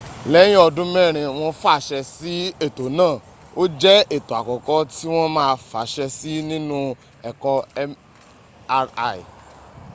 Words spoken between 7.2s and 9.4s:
ẹ̀kọ mri